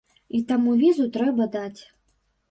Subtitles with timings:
[0.37, 1.81] І таму візу трэба даць.